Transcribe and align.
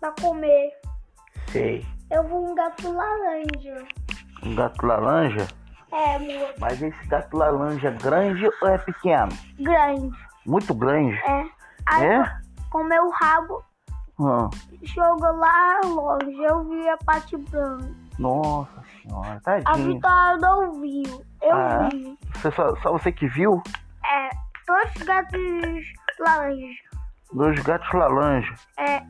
pra 0.00 0.12
comer. 0.20 0.70
Sei. 1.48 1.86
Eu 2.10 2.26
vou 2.28 2.50
um 2.50 2.54
gato 2.54 2.90
laranja. 2.92 3.84
Um 4.42 4.54
gato 4.54 4.86
laranja? 4.86 5.46
É, 5.92 6.16
amor. 6.16 6.54
Mas 6.58 6.80
esse 6.82 7.06
gato 7.06 7.36
laranja 7.36 7.88
é 7.88 7.92
grande 7.92 8.48
ou 8.62 8.68
é 8.68 8.78
pequeno? 8.78 9.28
Grande. 9.58 10.10
Muito 10.46 10.72
grande? 10.74 11.14
É. 11.18 11.44
Aí 11.86 12.06
É? 12.06 12.24
comeu 12.70 13.04
o 13.06 13.10
rabo, 13.10 13.62
Hum. 14.18 14.48
jogou 14.82 15.32
lá 15.36 15.80
longe. 15.84 16.42
Eu 16.42 16.64
vi 16.68 16.88
a 16.88 16.96
parte 16.98 17.36
branca. 17.36 17.90
Nossa 18.18 18.82
senhora, 19.02 19.34
A 19.36 19.40
tadinho. 19.40 19.94
Vitória 19.94 20.36
não 20.38 20.80
viu. 20.80 21.24
Eu 21.42 21.56
Ah, 21.56 21.84
é? 21.86 21.88
vi. 21.96 22.18
Você 22.34 22.50
só, 22.52 22.76
só 22.76 22.92
você 22.92 23.10
que 23.12 23.26
viu? 23.28 23.62
É. 24.04 24.28
Dois 24.66 24.92
gatos 25.06 25.84
laranjas. 26.20 26.76
Dois 27.32 27.60
gatos 27.60 27.92
laranja. 27.92 28.54
É. 28.78 29.02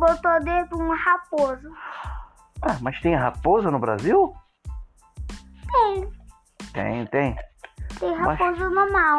Botou 0.00 0.40
dentro 0.42 0.78
uma 0.78 0.96
raposa. 0.96 1.70
Ah, 2.62 2.78
mas 2.80 2.98
tem 3.02 3.14
raposa 3.14 3.70
no 3.70 3.78
Brasil? 3.78 4.34
Tem. 5.70 6.10
Tem, 6.72 7.06
tem. 7.08 7.36
Tem 7.98 8.16
Mas- 8.18 8.38
raposa 8.38 8.70
normal. 8.70 9.18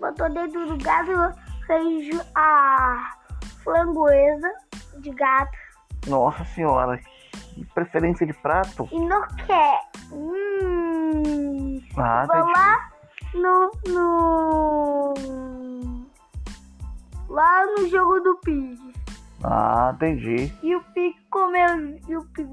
Botou 0.00 0.30
dentro 0.32 0.66
do 0.66 0.78
gato, 0.84 1.10
fez 1.66 2.08
a 2.36 3.10
framboesa 3.64 4.48
de 5.00 5.10
gato. 5.10 5.58
Nossa 6.06 6.44
senhora, 6.44 6.96
que 7.54 7.64
preferência 7.74 8.24
de 8.24 8.32
prato. 8.32 8.88
E 8.92 9.00
não 9.00 9.26
quer. 9.46 9.80
Hum. 10.12 11.82
Ah, 11.98 12.24
Vou 12.26 12.36
lá 12.52 12.88
no, 13.34 13.70
no. 13.92 15.14
Lá 17.28 17.66
no 17.66 17.88
jogo 17.88 18.20
do 18.20 18.36
Pig. 18.44 18.89
Ah, 19.42 19.92
entendi. 19.94 20.52
E 20.62 20.76
o 20.76 20.82
Pig 20.92 21.16
comeu. 21.30 21.98
E 22.08 22.16
o 22.16 22.24
Pig. 22.26 22.48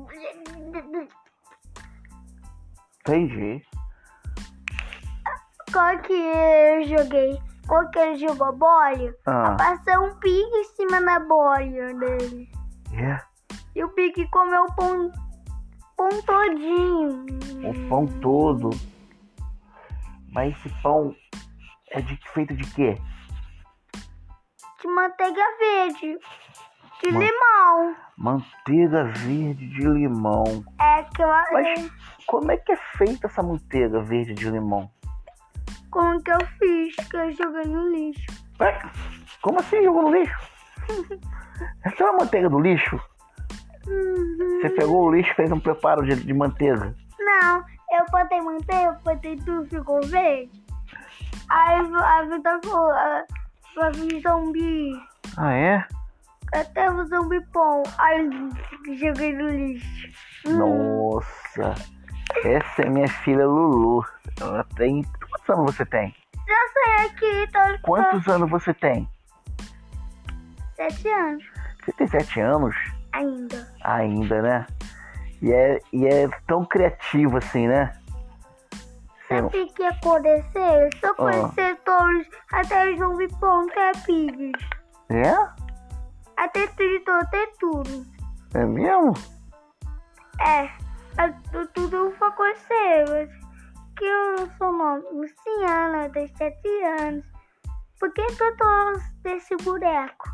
Entendi. 3.02 3.64
Qual 5.72 5.98
que 6.00 6.14
eu 6.14 6.84
joguei? 6.88 7.40
Qual 7.68 7.90
que 7.92 8.00
ele 8.00 8.16
jogou 8.16 8.56
bola? 8.56 9.14
Ah, 9.26 9.56
Passou 9.58 10.06
um 10.08 10.16
Pig 10.20 10.42
em 10.42 10.64
cima 10.76 11.02
da 11.02 11.20
bola 11.20 11.58
dele. 11.58 12.50
é. 12.94 13.20
E 13.76 13.84
o 13.84 13.90
Pig 13.90 14.28
comeu 14.30 14.64
o 14.64 14.76
pão, 14.76 15.12
pão 15.96 16.10
todinho. 16.24 17.26
O 17.64 17.90
pão 17.90 18.08
todo. 18.22 18.70
Mas 20.32 20.56
esse 20.58 20.70
pão 20.82 21.16
é 21.92 22.02
de 22.02 22.18
feito 22.34 22.56
de 22.56 22.64
quê? 22.74 22.98
De 24.82 24.88
manteiga 24.88 25.44
verde. 25.60 26.18
De 27.04 27.12
Man- 27.12 27.20
limão. 27.20 27.96
Manteiga 28.18 29.04
verde 29.06 29.68
de 29.70 29.88
limão. 29.88 30.64
É 30.80 31.04
que 31.04 31.22
eu, 31.24 31.28
Mas 31.28 31.92
como 32.26 32.52
é 32.52 32.58
que 32.58 32.72
é 32.72 32.78
feita 32.98 33.28
essa 33.28 33.44
manteiga 33.44 34.02
verde 34.02 34.34
de 34.34 34.50
limão? 34.50 34.90
como 35.90 36.22
que 36.22 36.32
eu 36.32 36.40
fiz, 36.60 36.96
que 37.10 37.18
eu 37.18 37.32
joguei 37.32 37.64
no 37.66 37.90
lixo. 37.90 38.26
Ué, 38.60 38.80
Como 39.42 39.60
assim 39.60 39.84
jogou 39.84 40.04
no 40.04 40.12
lixo? 40.12 40.36
Essa 41.84 42.04
é 42.04 42.10
uma 42.10 42.20
manteiga 42.20 42.50
do 42.50 42.60
lixo? 42.60 43.00
Uhum. 43.88 44.60
Você 44.62 44.70
pegou 44.72 45.06
o 45.06 45.12
lixo 45.12 45.32
e 45.32 45.36
fez 45.36 45.52
um 45.52 45.60
preparo 45.60 46.04
de, 46.06 46.16
de 46.16 46.34
manteiga. 46.34 46.94
Não, 47.20 47.64
eu 47.92 48.06
botei 48.12 48.42
manteiga, 48.42 49.00
botei 49.04 49.38
tudo, 49.38 49.66
ficou 49.68 50.02
verde. 50.04 50.52
Aí 51.50 51.80
a 51.80 52.22
Vitor 52.24 52.60
falou, 52.64 52.92
ah, 52.92 53.24
vai 53.76 53.92
vir 53.94 54.22
zumbi. 54.22 54.92
Ah, 55.38 55.54
é? 55.54 55.88
Até 56.54 56.90
o 56.90 57.06
zumbi 57.06 57.42
pão. 57.52 57.84
Aí 57.98 58.30
eu 58.88 58.96
joguei 58.96 59.34
no 59.34 59.50
lixo. 59.50 60.10
Nossa. 60.46 61.76
Essa 62.44 62.84
é 62.84 62.90
minha 62.90 63.08
filha 63.08 63.46
Lulu. 63.46 64.06
Ela 64.40 64.64
tem. 64.76 65.04
Quantos 65.04 65.50
anos 65.50 65.76
você 65.76 65.86
tem? 65.86 66.16
Já 66.48 66.56
sei 66.74 67.06
aqui, 67.08 67.52
tô 67.52 67.82
Quantos 67.82 68.28
anos 68.28 68.50
você 68.50 68.74
tem? 68.74 69.10
Sete 70.76 71.10
anos 71.10 71.44
Você 71.84 71.92
tem 71.94 72.08
sete 72.08 72.40
anos? 72.40 72.76
ainda. 73.12 73.68
Ainda, 73.84 74.42
né? 74.42 74.66
E 75.42 75.52
é, 75.52 75.80
e 75.92 76.08
é 76.08 76.28
tão 76.48 76.66
criativo 76.66 77.38
assim, 77.38 77.68
né? 77.68 77.94
Sabe 79.28 79.48
o 79.48 79.50
que 79.50 79.82
ia 79.82 79.90
acontecer? 79.90 80.90
Se 81.00 81.06
eu 81.06 81.16
conhecer 81.16 81.76
todos, 81.84 82.28
até 82.54 82.92
os 82.92 83.00
zumbi 83.00 83.28
pão, 83.40 83.68
até 83.70 83.92
pigs. 84.06 84.66
É? 85.10 85.34
Até 86.38 86.68
trito, 86.68 87.12
até 87.12 87.48
tudo. 87.60 88.06
É 88.54 88.66
mesmo? 88.66 89.14
É, 90.40 90.66
é 91.22 91.28
tu- 91.52 91.68
tudo 91.74 92.14
vai 92.20 92.30
acontecer. 92.30 93.06
mas 93.10 93.30
Que 93.98 94.06
eu 94.06 94.48
sou 94.58 94.72
nome 94.72 95.04
Luciana, 95.12 96.10
tenho 96.10 96.30
sete 96.38 96.68
anos. 97.02 97.26
Por 98.00 98.14
que 98.14 98.22
eu 98.22 98.58
tô 98.58 98.94
desse 99.24 99.56
boneco? 99.58 100.30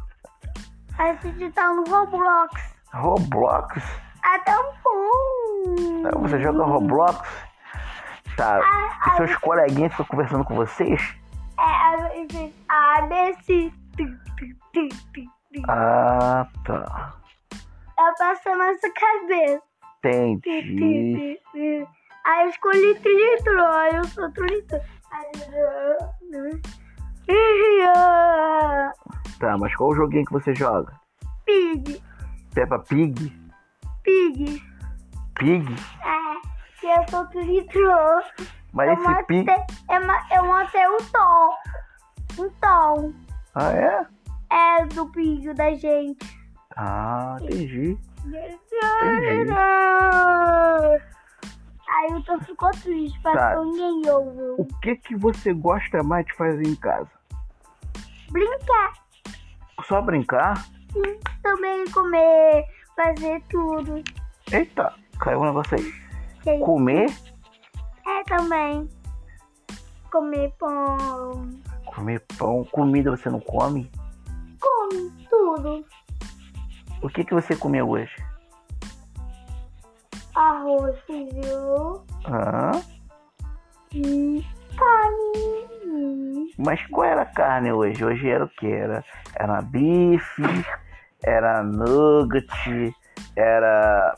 A 0.99 1.13
gente 1.13 1.49
tá 1.53 1.73
no 1.73 1.83
Roblox. 1.85 2.61
Roblox? 2.93 3.81
Até 4.21 4.55
um 4.57 4.73
pouco. 4.83 6.19
Você 6.27 6.41
joga 6.41 6.65
Roblox? 6.65 7.27
Tá. 8.35 8.59
Ah, 8.61 9.15
seus 9.15 9.35
coleguinhas 9.37 9.91
ficam 9.93 10.05
conversando 10.07 10.43
com 10.43 10.55
vocês? 10.55 11.15
É, 11.57 11.63
a 11.63 12.09
gente. 12.09 12.53
Ah, 12.67 13.01
desse. 13.07 13.73
Tu. 15.53 15.71
Ah, 15.71 16.47
tá. 16.65 17.13
Ela 17.97 18.13
passa 18.15 18.55
na 18.55 18.71
nossa 18.71 18.89
cabeça. 18.91 19.61
Entendi. 19.99 21.39
Aí 22.25 22.43
eu 22.45 22.49
escolhi 22.49 22.95
tritro, 22.99 23.65
aí 23.65 23.95
eu 23.95 24.03
sou 24.05 24.31
tritro. 24.31 24.79
Eu- 27.27 28.91
Tá, 29.39 29.57
mas 29.57 29.75
qual 29.75 29.89
o 29.91 29.95
joguinho 29.95 30.25
que 30.25 30.31
você 30.33 30.53
joga? 30.55 30.93
Pig, 31.45 32.01
Peppa 32.53 32.79
Pig? 32.79 33.31
pig. 34.03 34.61
Pig? 35.35 35.75
É, 36.03 36.79
que 36.79 36.87
eu 36.87 37.07
sou 37.09 37.25
tritro. 37.27 37.91
Mas 38.73 38.87
Eu 38.89 38.93
esse 38.95 39.23
Pig. 39.25 39.45
matei, 39.45 39.65
eu, 39.91 40.07
ma- 40.07 40.27
eu 40.35 40.43
matei 40.45 40.87
o 40.87 40.97
tom. 41.11 41.49
Um 42.39 42.49
tom. 42.61 43.13
Ah, 43.55 43.71
é? 43.71 44.05
É 44.53 44.85
do 44.85 45.07
pig 45.09 45.51
da 45.55 45.73
gente. 45.73 46.39
Ah, 46.75 47.37
entendi. 47.41 47.97
Aí 51.89 52.13
o 52.13 52.23
Tom 52.23 52.39
ficou 52.41 52.69
triste, 52.71 53.19
Tá. 53.21 53.31
parece 53.33 53.59
que 53.59 53.65
ninguém 53.81 54.11
ouviu. 54.11 54.55
O 54.57 54.65
que 54.81 54.95
que 54.97 55.15
você 55.15 55.53
gosta 55.53 56.03
mais 56.03 56.25
de 56.25 56.33
fazer 56.35 56.67
em 56.67 56.75
casa? 56.75 57.09
Brincar, 58.31 58.93
Só 59.83 60.01
brincar? 60.01 60.63
sim, 60.91 61.19
também 61.41 61.85
comer, 61.91 62.65
fazer 62.95 63.41
tudo. 63.49 64.03
Eita, 64.51 64.93
caiu 65.19 65.41
um 65.41 65.45
negócio 65.45 65.77
aí. 65.77 65.93
Sim. 66.43 66.59
Comer? 66.59 67.07
É 68.07 68.23
também. 68.25 68.87
Comer 70.11 70.51
pão. 70.59 71.49
Comer 71.85 72.23
pão. 72.37 72.63
Comida 72.65 73.11
você 73.11 73.29
não? 73.29 73.39
Come 73.39 73.89
O 77.03 77.09
que 77.09 77.23
que 77.23 77.33
você 77.33 77.55
comeu 77.55 77.89
hoje? 77.89 78.15
Arroz, 80.35 80.97
feijão 81.05 82.03
Ah, 82.25 82.71
e 83.93 84.43
carne. 84.77 86.53
mas 86.57 86.83
qual 86.87 87.05
era 87.07 87.21
a 87.21 87.25
carne 87.25 87.71
hoje? 87.71 88.03
Hoje 88.03 88.27
era 88.29 88.45
o 88.45 88.49
que? 88.49 88.67
Era, 88.71 89.03
era 89.35 89.61
bife, 89.61 90.41
era 91.23 91.61
nugget, 91.63 92.95
era 93.35 94.17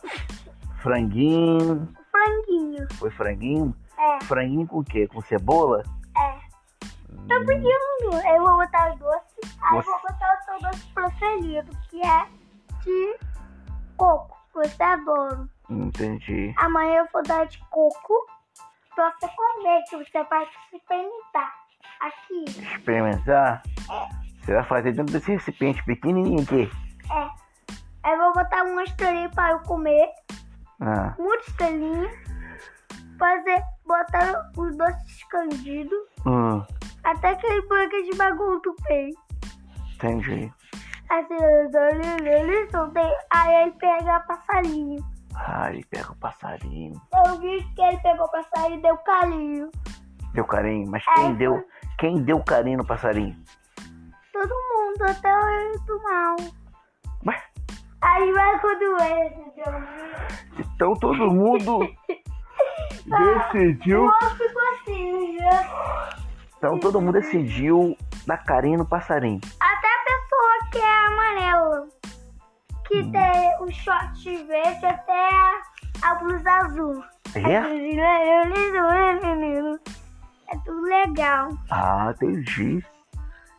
franguinho. 0.81 1.89
Franguinho. 2.11 2.87
Foi 2.93 3.11
franguinho? 3.11 3.75
É, 3.97 4.23
Franguinho 4.23 4.67
com 4.67 4.79
o 4.79 4.83
quê? 4.85 5.07
Com 5.07 5.21
cebola? 5.21 5.83
é. 6.17 6.45
Tô 7.27 7.43
pedindo. 7.45 7.69
Eu 8.27 8.43
vou 8.43 8.57
botar 8.57 8.93
o 8.93 8.97
doce. 8.97 9.39
Aí 9.63 9.75
Você- 9.77 9.89
vou 9.89 9.99
botar 10.01 10.39
o 10.39 10.43
seu 10.45 10.59
doce 10.69 10.85
preferido, 10.93 11.71
que 11.89 12.01
é 12.05 12.27
de 12.85 13.17
coco. 13.97 14.35
Você 14.53 14.81
adora. 14.83 15.47
Entendi. 15.69 16.53
Amanhã 16.57 16.99
eu 16.99 17.07
vou 17.11 17.23
dar 17.23 17.45
de 17.47 17.57
coco 17.69 18.13
pra 18.95 19.11
você 19.19 19.27
comer, 19.27 19.83
que 19.89 19.97
você 19.97 20.23
vai 20.23 20.47
experimentar. 20.73 21.53
Aqui, 21.99 22.45
Experimentar? 22.75 23.63
Você 24.41 24.53
vai 24.53 24.63
fazer 24.63 24.93
dentro 24.93 25.13
desse 25.13 25.31
recipiente 25.31 25.83
pequenininho 25.85 26.41
aqui. 26.41 26.69
é. 27.11 27.45
Aí 28.03 28.13
eu 28.13 28.19
vou 28.19 28.33
botar 28.33 28.63
uma 28.63 28.83
estrelinha 28.83 29.29
para 29.29 29.53
eu 29.53 29.59
comer. 29.61 30.07
Ah, 30.79 31.15
Muita 31.17 31.49
estrelinha. 31.49 32.09
Fazer, 33.17 33.63
botar 33.85 34.51
os 34.57 34.77
doces 34.77 35.09
escondidos. 35.17 35.97
hum, 36.25 36.63
Até 37.03 37.29
aquele 37.29 37.61
branco 37.67 38.03
de 38.03 38.15
bagunço 38.17 38.75
fez. 38.85 39.15
entendi. 39.95 40.53
Assim. 41.09 41.35
Aí 43.31 43.55
ele 43.63 43.71
pega 43.73 44.19
passarinho. 44.21 45.03
Ah, 45.35 45.69
ele 45.69 45.83
pega 45.89 46.11
o 46.11 46.15
passarinho. 46.15 46.99
Eu 47.25 47.37
vi 47.39 47.63
que 47.75 47.81
ele 47.81 47.97
pegou 47.97 48.25
o 48.25 48.31
passarinho 48.31 48.79
e 48.79 48.81
deu 48.81 48.97
carinho. 48.97 49.69
Deu 50.33 50.45
carinho, 50.45 50.89
mas 50.89 51.03
É, 51.07 51.13
quem 51.15 51.35
deu, 51.35 51.67
quem 51.97 52.23
deu 52.23 52.43
carinho 52.43 52.77
no 52.79 52.85
passarinho? 52.85 53.35
Todo 54.33 54.49
mundo, 54.49 55.09
até 55.09 55.33
o 55.37 55.45
rei 55.45 55.71
do 55.85 56.03
mal. 56.03 56.35
Ué, 57.27 57.41
Aí 58.01 58.31
vai 58.33 58.59
quando 58.59 58.81
ele 59.01 59.51
deu. 59.55 59.73
então 60.59 60.93
todo 60.95 61.31
mundo 61.31 61.79
O 63.07 63.51
decidiu. 63.51 64.09
assim, 64.09 65.37
né? 65.37 65.69
Então 66.57 66.79
todo 66.79 66.99
mundo 66.99 67.13
decidiu 67.13 67.95
dar 68.25 68.37
carinho 68.43 68.79
no 68.79 68.85
passarinho. 68.85 69.39
Que 70.75 70.81
é 70.81 71.05
amarela. 71.07 71.87
Que 72.87 72.97
Hum. 73.01 73.11
tem 73.11 73.55
o 73.61 73.71
short 73.71 74.43
verde 74.45 74.85
até 74.85 75.29
a, 76.03 76.15
blusa 76.15 76.51
azul. 76.51 77.03
É? 77.35 77.55
É 80.47 80.55
tudo 80.65 80.81
legal. 80.81 81.49
Ah, 81.71 82.11
entendi. 82.13 82.85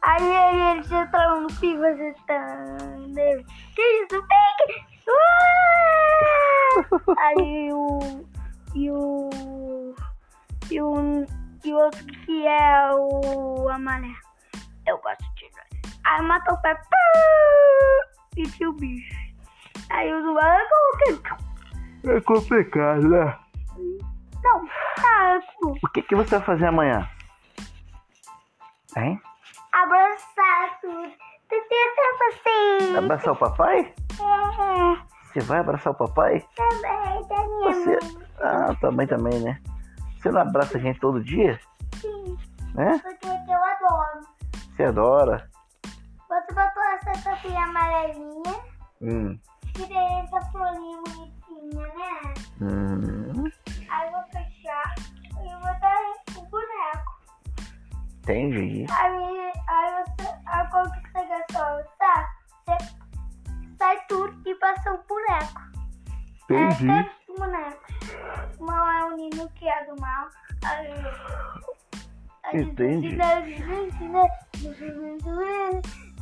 Aí 0.03 0.23
ele, 0.23 0.63
ele 0.63 0.95
entrou 0.95 1.41
no 1.41 1.49
pico 1.59 1.83
agitando. 1.85 3.45
Que 3.75 3.83
isso, 3.83 4.23
pique! 4.23 4.87
Uh! 5.09 5.13
Aí 7.19 7.73
o. 7.73 7.99
E 8.75 8.91
o. 8.91 9.31
E 10.71 10.81
o. 10.83 11.25
E 11.65 11.73
o 11.73 11.77
outro 11.77 12.05
que 12.07 12.47
é 12.47 12.91
o 12.95 13.69
amarelo. 13.69 14.15
Eu 14.87 14.99
gosto 14.99 15.25
de 15.35 15.47
ver. 15.47 15.67
Aí 16.07 16.23
matou 16.23 16.55
o 16.55 16.61
pé. 16.63 16.79
E 18.37 18.43
tinha 18.51 18.69
o 18.71 18.73
bicho. 18.75 19.15
Aí 19.91 20.13
o 20.13 20.33
lado 20.33 20.69
É 22.05 22.21
complicado, 22.21 23.09
né? 23.09 23.39
Não, 24.43 24.65
tipo, 25.41 25.79
O 25.85 25.91
que, 25.93 26.03
que 26.03 26.15
você 26.15 26.37
vai 26.37 26.47
fazer 26.47 26.67
amanhã? 26.67 27.09
Hein? 28.97 29.21
abraçar 29.73 30.81
tudo. 30.81 31.13
Assim. 32.29 32.97
Abraçar 32.97 33.33
o 33.33 33.37
papai? 33.37 33.95
É, 34.21 34.97
Você 35.33 35.41
vai 35.41 35.59
abraçar 35.61 35.93
o 35.93 35.97
papai? 35.97 36.45
também, 36.57 37.29
da 37.29 37.37
minha 37.47 37.73
Você. 37.73 37.99
Ah, 38.41 38.75
também 38.81 39.07
também, 39.07 39.39
né? 39.41 39.61
Você 40.19 40.31
não 40.31 40.41
abraça 40.41 40.77
a 40.79 40.81
gente 40.81 40.99
todo 40.99 41.23
dia? 41.23 41.61
Sim, 42.01 42.37
Né? 42.75 42.99
porque 43.03 43.27
eu 43.27 43.65
adoro. 43.65 44.27
Você 44.75 44.85
adora? 44.85 45.49
Você 46.29 46.55
botou 46.55 46.83
essa 46.95 47.13
tampinha 47.23 47.65
amarelinha, 47.65 48.55
Hum. 49.01 49.39
que 49.75 49.87
tem 49.87 50.21
essa 50.21 50.41
florinha 50.51 50.99
bonitinha, 51.07 51.87
né? 51.87 52.35
Hum. 52.61 53.45
Aí 53.89 54.07
eu 54.07 54.13
vou 54.13 54.25
fechar 54.33 54.95
e 54.99 55.49
vou 55.49 55.81
dar 55.81 55.97
o 56.37 56.47
boneco. 56.47 57.17
Entendi. 58.23 58.87
Aí, 58.91 59.53
aí 59.69 60.05
você, 60.05 60.35
aí 60.47 60.71
quando 60.71 60.89
você 60.91 61.27
gastou, 61.27 61.85
tá? 61.99 62.29
Você 62.67 63.77
sai 63.79 64.07
tudo 64.09 64.49
e 64.49 64.55
passa 64.57 64.93
o 64.95 64.99
boneco. 65.07 65.61
Entendi. 66.45 66.91
É, 66.91 67.03
tem 67.03 67.35
o 67.35 67.39
boneco. 67.39 67.87
O 68.59 68.65
mal 68.65 68.89
é 68.91 69.05
o 69.05 69.17
Nino 69.17 69.49
que 69.51 69.69
é 69.69 69.85
do 69.85 70.01
mal. 70.01 70.29
Aí, 70.65 70.89
aí, 72.45 72.63
Entendi. 72.63 73.17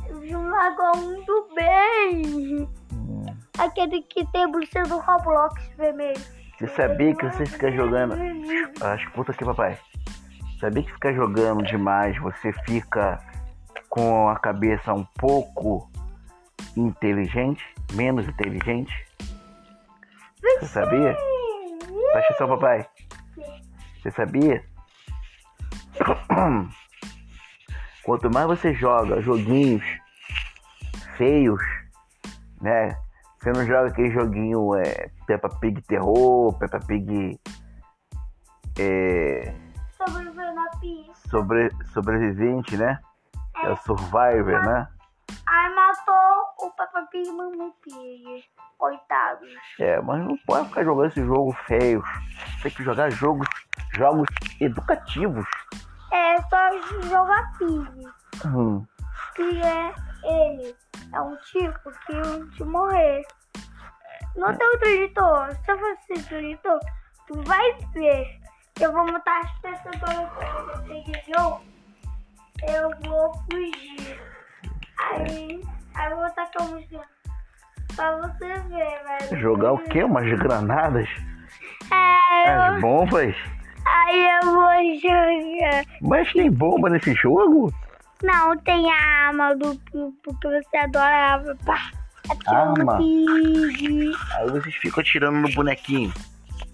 Jogou 0.09 0.97
muito 0.97 1.47
bem. 1.55 2.69
Hum. 2.93 3.25
Aquele 3.57 4.01
que 4.01 4.25
tem 4.31 4.49
bruxa 4.51 4.83
do 4.83 4.99
Roblox 4.99 5.61
vermelho. 5.77 6.21
Você 6.57 6.67
sabia 6.67 7.13
que 7.15 7.25
você 7.25 7.45
fica 7.45 7.71
jogando. 7.71 8.15
Ah, 8.81 8.95
escuta 8.95 9.31
aqui, 9.31 9.43
papai. 9.43 9.77
Sabia 10.59 10.83
que 10.83 10.91
ficar 10.91 11.13
jogando 11.13 11.63
demais 11.63 12.17
você 12.19 12.53
fica 12.65 13.19
com 13.89 14.29
a 14.29 14.39
cabeça 14.39 14.93
um 14.93 15.03
pouco 15.17 15.89
inteligente? 16.77 17.63
Menos 17.93 18.27
inteligente? 18.27 18.93
Você 20.59 20.65
sabia? 20.67 21.15
Presta 22.11 22.33
atenção, 22.33 22.47
papai. 22.47 22.87
Você 24.01 24.11
sabia? 24.11 24.63
Quanto 28.05 28.29
mais 28.29 28.45
você 28.45 28.73
joga 28.73 29.19
joguinhos 29.21 29.83
feios, 31.17 31.61
né? 32.61 32.95
Você 33.39 33.51
não 33.51 33.65
joga 33.65 33.89
aquele 33.89 34.11
joguinho 34.11 34.75
é, 34.75 35.09
Peppa 35.25 35.49
Pig 35.59 35.81
Terror, 35.81 36.57
Peppa 36.59 36.79
Pig 36.79 37.39
é, 38.77 39.53
Sobreviveu 39.97 40.53
na 40.53 40.69
pista. 40.79 41.29
sobre, 41.29 41.69
Sobrevivente, 41.93 42.77
né? 42.77 42.99
É 43.63 43.71
o 43.71 43.77
Survivor, 43.77 44.61
né? 44.65 44.87
Aí 45.47 45.75
matou 45.75 46.67
o 46.67 46.71
Peppa 46.71 47.07
Pig 47.11 47.27
e 47.27 47.31
Mamãe 47.31 47.71
Pig. 47.81 48.43
Coitados. 48.77 49.49
É, 49.79 49.99
mas 50.01 50.19
não 50.23 50.37
pode 50.45 50.67
ficar 50.67 50.83
jogando 50.83 51.07
esse 51.07 51.25
jogo 51.25 51.53
feio. 51.65 52.03
Tem 52.61 52.71
que 52.71 52.83
jogar 52.83 53.09
jogos, 53.09 53.47
jogos 53.95 54.27
educativos. 54.59 55.45
É 56.11 56.41
só 56.43 57.09
jogar 57.09 57.51
Pig. 57.57 58.07
Hum, 58.45 58.85
que 59.35 59.61
é 59.61 59.93
ele. 60.23 60.75
É 61.13 61.21
um 61.21 61.35
tipo 61.37 61.91
que 62.05 62.55
de 62.55 62.63
morrer. 62.63 63.25
Não 64.35 64.53
tem 64.55 64.67
outro 64.67 64.87
editor. 64.89 65.55
Se 65.63 65.71
eu 65.71 65.79
fosse 65.79 66.13
esse 66.13 66.35
editor, 66.35 66.79
tu 67.27 67.41
vai 67.43 67.73
ver. 67.93 68.39
Eu 68.79 68.91
vou 68.91 69.05
montar 69.05 69.39
as 69.41 69.51
pessoas 69.59 69.95
pra 69.97 70.13
você 70.75 71.01
de 71.03 71.33
jogo. 71.33 71.61
Eu 72.67 72.89
vou 73.09 73.33
fugir. 73.49 74.19
Aí, 74.99 75.61
aí 75.95 76.11
eu 76.11 76.17
vou 76.17 76.29
tacar 76.31 76.61
a 76.61 76.65
música 76.65 77.01
pra 77.95 78.17
você 78.17 78.53
ver, 78.61 79.03
velho. 79.03 79.39
jogar 79.39 79.71
o 79.73 79.77
quê? 79.85 80.03
Umas 80.03 80.27
granadas? 80.39 81.07
É, 81.91 82.49
As 82.49 82.75
eu, 82.75 82.81
bombas? 82.81 83.35
Aí 83.85 84.39
eu 84.41 84.51
vou 84.51 84.99
jogar. 84.99 85.85
Mas 86.01 86.31
tem 86.33 86.51
bomba 86.51 86.89
nesse 86.89 87.13
jogo? 87.15 87.73
Não, 88.23 88.57
tem 88.59 88.91
a 88.91 89.27
arma 89.27 89.55
do 89.55 89.79
porque 90.23 90.47
você 90.47 90.77
adora 90.77 91.55
pá. 91.65 91.91
Arma? 92.47 92.97
pig. 92.97 94.11
Aí 94.37 94.49
vocês 94.49 94.75
ficam 94.75 95.01
atirando 95.01 95.37
no 95.37 95.53
bonequinho. 95.53 96.11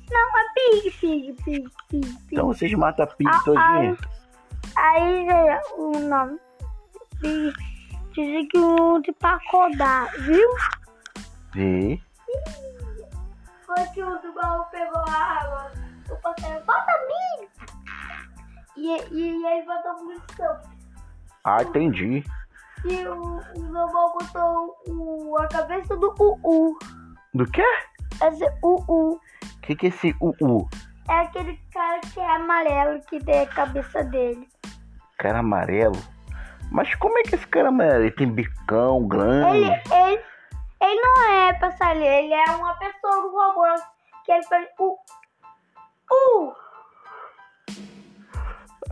Não, 0.09 0.39
é 0.39 0.43
pig, 0.55 0.91
pig, 0.91 1.33
pig, 1.43 1.69
pig, 1.89 2.09
pig. 2.09 2.17
Então 2.31 2.47
vocês 2.47 2.73
matam 2.73 3.05
a 3.05 3.07
pig 3.07 3.29
Ah, 3.29 3.41
todinha. 3.43 3.97
Aí 4.75 5.27
é 5.27 5.61
o 5.77 5.99
nome. 5.99 6.39
Pig. 7.19 7.53
Dizem 8.13 8.47
que 8.47 8.57
um 8.57 9.01
de 9.01 9.11
pra 9.13 9.35
acordar, 9.35 10.11
viu? 10.19 10.49
E 11.55 11.99
Foi 13.65 13.85
que 13.93 14.03
o 14.03 14.17
do 14.19 14.33
baú 14.33 14.65
pegou 14.71 15.01
a 15.07 15.13
água. 15.13 15.71
Passarinho, 16.21 16.63
bota 16.65 16.91
mim! 17.07 17.47
E, 18.77 18.97
e 19.11 19.45
ele 19.45 19.65
botou 19.65 20.03
munição. 20.03 20.59
Ah, 21.43 21.61
entendi. 21.61 22.23
E 22.85 23.07
o, 23.07 23.37
o 23.37 24.17
botou 24.17 24.75
o, 24.87 25.37
a 25.39 25.47
cabeça 25.47 25.95
do 25.97 26.13
UU. 26.19 26.77
Do 27.33 27.45
quê? 27.51 27.63
Esse 28.21 28.45
UU. 28.63 29.13
O 29.13 29.19
que, 29.61 29.75
que 29.75 29.87
é 29.87 29.89
esse 29.89 30.15
UU? 30.19 30.67
É 31.09 31.13
aquele 31.13 31.59
cara 31.73 31.99
que 31.99 32.19
é 32.19 32.35
amarelo 32.35 33.01
que 33.01 33.19
tem 33.19 33.41
a 33.41 33.47
cabeça 33.47 34.03
dele. 34.03 34.47
Cara 35.17 35.39
amarelo? 35.39 35.97
Mas 36.71 36.93
como 36.95 37.17
é 37.19 37.23
que 37.23 37.35
esse 37.35 37.47
cara 37.47 37.69
amarelo? 37.69 38.03
Ele 38.03 38.11
tem 38.11 38.31
bicão 38.31 39.07
grande. 39.07 39.57
Ele, 39.57 39.65
ele, 39.65 40.23
ele 40.81 41.01
não 41.01 41.29
é 41.29 41.53
passarinho, 41.53 42.05
ele 42.05 42.33
é 42.33 42.51
uma 42.51 42.73
pessoa 42.75 43.21
do 43.21 43.31
robô 43.31 43.83
que 44.25 44.31
ele 44.31 44.43
faz 44.43 44.67
o. 44.79 44.97
Uh, 46.11 46.53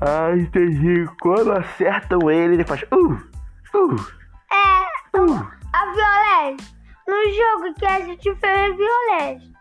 Ah, 0.01 0.31
entendi. 0.33 1.05
Quando 1.21 1.51
acertam 1.51 2.31
ele, 2.31 2.53
ele 2.53 2.63
faz. 2.63 2.83
Uh, 2.83 3.13
uh, 3.75 3.95
é 4.51 5.19
uh. 5.19 5.51
a 5.73 5.85
Violete. 5.91 6.75
No 7.05 7.15
jogo 7.33 7.73
que 7.77 7.85
a 7.85 7.99
gente 7.99 8.35
fez 8.35 8.71
a 8.71 8.75
Violete. 8.75 9.53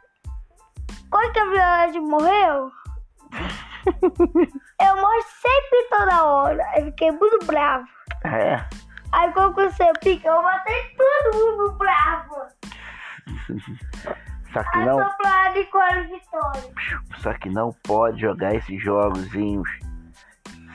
Quando 1.10 1.32
que 1.32 1.40
a 1.40 1.44
Violete 1.44 2.00
morreu, 2.00 2.70
eu 4.80 4.96
morro 4.96 5.22
sempre 5.22 5.88
toda 5.90 6.24
hora. 6.24 6.64
Eu 6.76 6.84
fiquei 6.86 7.10
muito 7.10 7.44
bravo. 7.46 7.88
É. 8.24 8.64
Aí 9.10 9.32
quando 9.32 9.54
você 9.54 9.92
pica, 10.00 10.28
eu 10.28 10.42
matei 10.42 10.94
todo 10.96 11.36
mundo 11.36 11.72
bravo. 11.78 12.46
Só 14.52 14.62
que 14.64 14.78
Aí 14.78 14.86
não, 14.86 14.98
só 17.18 17.34
que 17.34 17.48
não 17.50 17.72
pode 17.84 18.20
jogar 18.20 18.54
esses 18.54 18.82
jogozinhos. 18.82 19.68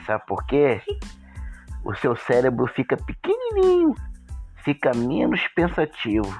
Sabe 0.06 0.24
por 0.26 0.44
quê? 0.46 0.80
O 1.84 1.94
seu 1.94 2.14
cérebro 2.16 2.66
fica 2.68 2.96
pequenininho. 2.96 3.94
fica 4.56 4.92
menos 4.94 5.46
pensativo. 5.48 6.32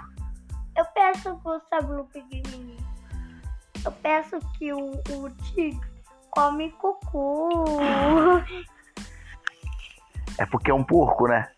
Eu 0.76 0.84
peço 0.86 1.38
que 1.40 1.48
o 1.48 2.04
pequenininho. 2.04 2.76
Eu 3.84 3.92
peço 3.92 4.38
que 4.56 4.72
o, 4.72 4.92
o 5.10 5.30
tigre 5.30 5.80
come 6.30 6.70
cocô. 6.72 7.48
É 10.38 10.46
porque 10.46 10.70
é 10.70 10.74
um 10.74 10.82
porco, 10.82 11.28
né? 11.28 11.48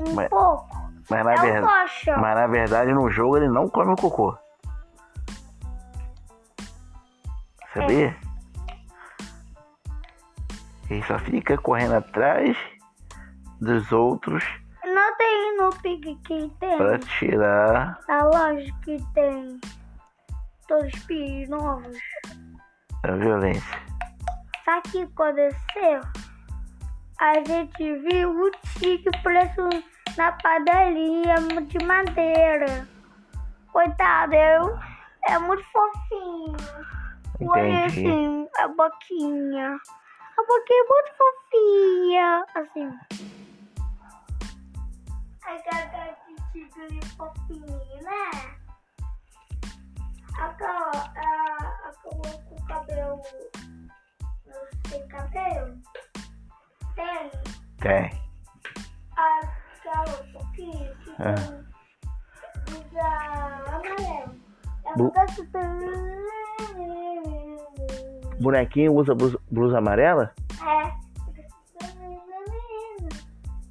Um 0.00 0.14
Mas- 0.14 0.28
pouco. 0.28 0.82
Mas 1.10 1.24
na, 1.24 1.32
É 1.34 1.40
ver- 1.40 1.62
mas 1.62 2.36
na 2.36 2.46
verdade 2.46 2.92
no 2.92 3.10
jogo 3.10 3.36
ele 3.36 3.48
não 3.48 3.68
come 3.68 3.92
o 3.92 3.96
cocô. 3.96 4.38
Sabia? 7.74 8.16
Ele 10.90 11.02
só 11.04 11.18
fica 11.20 11.56
correndo 11.56 11.94
atrás 11.94 12.56
dos 13.60 13.90
outros 13.92 14.44
Não 14.84 15.16
tem 15.16 15.56
no 15.56 15.70
Pig 15.80 16.14
que 16.26 16.50
tem. 16.60 16.76
pra 16.76 16.98
tirar. 16.98 17.98
Na 18.08 18.24
loja 18.24 18.70
que 18.84 18.98
tem 19.14 19.58
todos 20.68 20.92
os 20.92 21.00
pis 21.04 21.48
novos. 21.48 21.96
a 23.04 23.12
violência. 23.12 23.80
Sabe 24.64 24.80
o 24.88 24.90
que 24.90 25.02
aconteceu? 25.02 26.00
A 27.20 27.34
gente 27.46 27.96
viu 28.00 28.30
o 28.30 28.50
tigre 28.78 29.10
preso 29.22 29.68
na 30.16 30.32
padaria 30.32 31.34
de 31.68 31.84
madeira. 31.86 32.86
Coitado, 33.72 34.34
eu, 34.34 34.78
é 35.28 35.38
muito 35.38 35.64
fofinho. 35.72 36.56
Olha 37.48 37.86
assim, 37.86 38.48
a 38.58 38.68
boquinha. 38.68 39.76
A 40.38 40.42
boquinha 40.42 40.80
é 40.80 40.88
muito 40.88 41.10
fofinha. 41.18 42.44
Assim. 42.54 42.88
A 45.44 45.52
gaga 45.70 46.16
de 46.28 46.34
tigre 46.52 47.00
fofinho, 47.16 48.02
né? 48.02 48.30
Aquela, 50.38 50.90
a, 50.90 51.88
aquela 51.88 52.38
com 52.48 52.54
o 52.54 52.66
cabelo. 52.66 53.22
Não 54.46 54.62
sei, 54.88 55.02
cabelo. 55.08 55.78
Tem 56.94 57.30
Tem. 57.80 58.10
aquela 59.16 60.22
boquinha 60.32 60.94
que 60.96 61.10
É. 61.22 61.34
tem 61.34 61.64
blusa 62.64 63.06
amarela. 63.66 64.36
É 64.84 64.92
Bu- 64.96 65.10
blusa 65.10 65.26
Bonequinho 68.42 68.92
usa 68.94 69.14
blusa, 69.14 69.38
blusa 69.50 69.78
amarela? 69.78 70.34
É. 70.60 71.02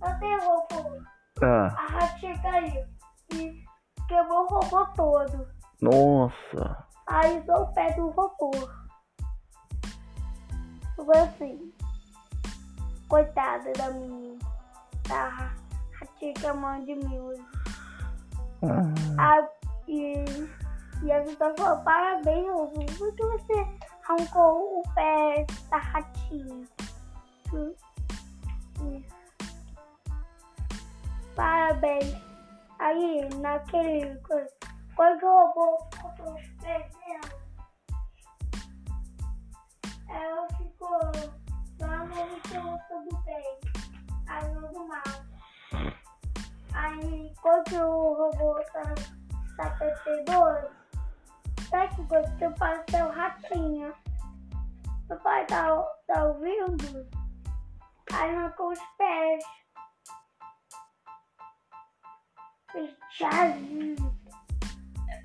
Eu 0.03 0.19
tenho 0.19 0.39
roupa. 0.41 1.05
Ah, 1.43 1.75
A 1.77 1.87
ratinha 1.91 2.37
caiu 2.41 2.85
e 3.33 3.63
quebrou 4.07 4.43
o 4.43 4.47
robô 4.47 4.85
todo. 4.95 5.47
nossa. 5.81 6.85
Aí 7.07 7.39
usou 7.39 7.63
o 7.63 7.73
pé 7.73 7.91
do 7.93 8.09
robô. 8.11 8.51
Foi 10.95 11.17
assim. 11.17 11.73
Coitada 13.09 13.71
da 13.73 13.89
menina. 13.91 14.39
Tá 15.07 15.53
ratinha 15.99 16.33
queimando 16.35 16.85
de 16.85 16.95
mim. 16.95 17.19
Ah, 18.63 18.93
Ah, 19.39 19.47
e, 19.87 20.23
e 21.03 21.11
a 21.11 21.19
Vitória 21.23 21.55
falou, 21.57 21.83
parabéns, 21.83 22.47
Rufo, 22.47 22.85
por 22.97 23.13
que 23.15 23.23
você 23.25 23.65
arrancou 24.03 24.79
o 24.79 24.83
pé 24.93 25.45
da 25.69 25.77
ratinha? 25.77 26.67
Hum, 27.53 27.73
Isso. 28.81 29.21
Parabéns. 31.35 32.15
Aí, 32.79 33.29
naquele 33.39 34.15
coisa, 34.21 34.49
quando 34.95 35.23
o 35.23 35.47
robô 35.47 35.77
cortou 36.01 36.33
os 36.33 36.47
pés 36.63 36.91
dela, 36.93 37.41
ela 40.09 40.47
ficou 40.57 40.99
lá 41.79 41.97
no 42.05 42.63
moça 42.63 43.05
do 43.09 43.17
bem, 43.23 43.59
aí 44.27 44.51
no 44.53 44.67
do 44.67 44.87
mal. 44.87 45.03
Aí, 46.73 47.33
quando 47.41 47.75
o 47.75 48.13
robô 48.13 48.59
tá, 48.73 48.95
tá 49.57 49.77
PT2, 49.77 50.80
sabe 51.71 51.95
que 51.95 52.01
você 52.03 52.49
parece 52.59 53.01
o 53.01 53.09
ratinho? 53.09 53.95
Meu 55.09 55.19
pai 55.19 55.45
tá, 55.47 55.81
tá 56.05 56.25
ouvindo? 56.25 57.09
Arrancou 58.13 58.71
os 58.71 58.79
pés. 58.97 59.43
Fez 62.71 62.95
tchazinho. 63.09 64.21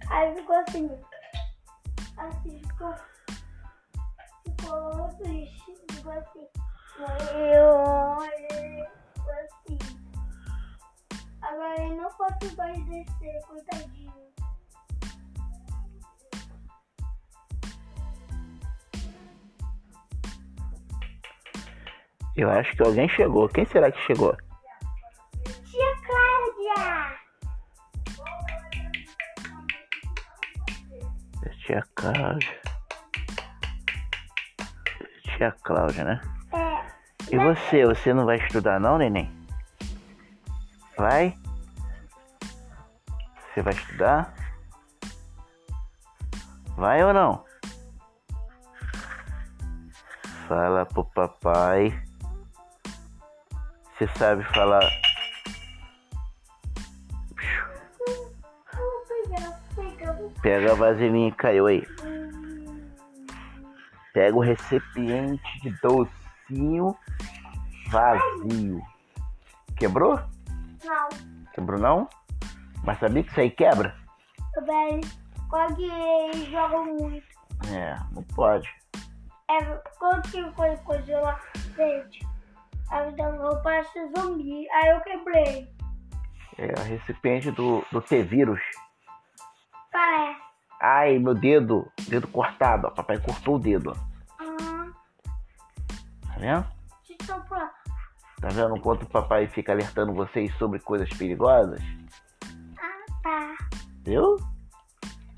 Aí 0.08 0.34
ficou 0.36 0.56
assim. 0.56 0.90
Assim, 2.16 2.62
ficou. 2.62 2.94
Ficou 4.44 5.08
triste. 5.18 5.74
Ficou 5.90 6.12
assim. 6.12 6.48
Eu, 7.34 8.20
ficou 9.14 9.32
assim. 9.34 9.78
Agora 11.42 11.82
ele 11.82 11.96
não 11.96 12.10
pode 12.12 12.56
mais 12.56 12.84
descer, 12.86 13.40
coitadinho. 13.46 14.35
Eu 22.36 22.50
acho 22.50 22.72
que 22.76 22.82
alguém 22.82 23.08
chegou. 23.08 23.48
Quem 23.48 23.64
será 23.66 23.90
que 23.90 23.98
chegou? 24.00 24.36
Tia 25.44 25.96
Cláudia! 26.06 27.16
Tia 31.66 31.82
Cláudia. 31.94 32.60
Tia 35.24 35.52
Cláudia, 35.62 36.04
né? 36.04 36.20
É, 36.52 37.34
E 37.34 37.38
você? 37.38 37.84
Você 37.86 38.12
não 38.14 38.24
vai 38.26 38.36
estudar 38.36 38.78
não, 38.78 38.98
neném? 38.98 39.30
Vai? 40.96 41.34
Você 43.54 43.62
vai 43.62 43.72
estudar? 43.72 44.34
Vai 46.76 47.02
ou 47.02 47.12
não? 47.12 47.44
Fala 50.46 50.86
pro 50.86 51.04
papai. 51.06 51.92
Você 53.96 54.06
sabe 54.18 54.44
falar. 54.52 54.82
Pega 60.42 60.72
a 60.72 60.74
vasilhinha 60.74 61.30
que 61.30 61.36
caiu 61.38 61.66
aí. 61.66 61.82
Pega 64.12 64.36
o 64.36 64.40
recipiente 64.40 65.60
de 65.62 65.70
docinho 65.80 66.94
vazio. 67.90 68.82
Quebrou? 69.76 70.20
Não, 70.84 71.08
Quebrou 71.54 71.80
não? 71.80 72.08
Mas 72.84 72.98
sabia 72.98 73.22
que 73.22 73.30
isso 73.30 73.40
aí 73.40 73.50
quebra? 73.50 73.96
Quase 75.48 75.88
joga 76.50 76.82
muito. 76.82 77.26
É, 77.72 77.96
não 78.12 78.22
pode. 78.34 78.68
É, 79.50 79.64
quando 79.98 80.22
que 80.30 80.50
foi 80.52 80.76
coisa 80.78 81.18
lá? 81.20 81.40
A 82.90 83.02
vida 83.04 83.32
não 83.32 83.62
parece 83.62 83.98
zumbi. 84.16 84.68
Aí 84.70 84.88
eu 84.90 85.00
quebrei. 85.00 85.68
É 86.58 86.72
o 86.80 86.82
recipiente 86.84 87.50
do, 87.50 87.84
do 87.92 88.00
T-vírus. 88.00 88.60
Parece. 89.92 90.40
Ai, 90.80 91.18
meu 91.18 91.34
dedo. 91.34 91.90
Dedo 92.08 92.28
cortado, 92.28 92.86
ó. 92.86 92.90
Papai 92.90 93.18
cortou 93.18 93.56
o 93.56 93.58
dedo, 93.58 93.92
ó. 93.92 94.16
Ah, 94.40 94.86
Tá 96.28 96.34
vendo? 96.38 96.66
Tá 98.40 98.48
vendo 98.48 98.74
o 98.74 98.80
quanto 98.80 99.02
o 99.04 99.08
papai 99.08 99.46
fica 99.48 99.72
alertando 99.72 100.12
vocês 100.12 100.54
sobre 100.58 100.78
coisas 100.78 101.08
perigosas? 101.16 101.80
Ah, 102.78 103.06
tá. 103.22 103.56
Viu? 104.04 104.36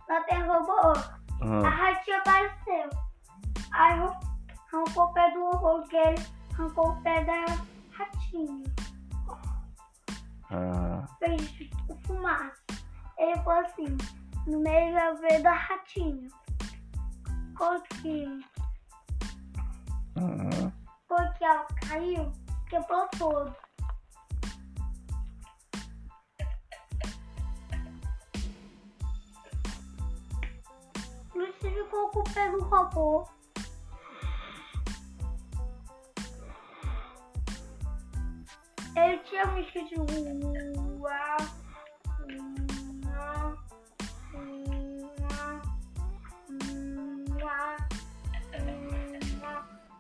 Não 0.09 0.25
tem 0.25 0.43
robô. 0.43 0.93
Hum. 1.43 1.65
A 1.65 1.69
ratinha 1.71 2.19
apareceu. 2.19 2.91
Aí 3.73 4.01
arrancou 4.73 5.05
o 5.05 5.13
pé 5.13 5.31
do 5.31 5.45
robô, 5.51 5.83
que 5.89 5.97
ele 5.97 6.21
arrancou 6.59 6.91
o 6.91 7.03
pé 7.03 7.25
da 7.25 7.45
ratinha. 7.93 8.65
Ah, 10.51 11.07
Fez 11.21 11.71
fumaça. 12.05 12.63
Ele 13.17 13.37
falou 13.43 13.65
assim, 13.65 13.97
no 14.47 14.61
meio 14.61 14.95
da 14.95 15.13
veia 15.15 15.43
da 15.43 15.53
ratinha. 15.53 16.29
Quando 17.57 17.83
que, 17.83 18.25
hum. 20.17 20.73
quando 21.09 21.35
que 21.35 21.45
ela 21.45 21.67
caiu, 21.89 22.33
quebrou 22.69 23.09
todo. 23.19 23.57
Lucy 31.35 31.71
ficou 31.71 32.09
com 32.11 32.21
o 32.21 32.25
pé 32.25 32.51
do 32.51 32.61
robô. 32.63 33.38
Eu 38.99 39.19
tinha 39.23 39.45
um 39.47 39.63
de 39.87 39.95
rua. 39.95 41.37
Uma, 42.19 43.57
uma, 44.35 45.63
uma, 47.31 47.77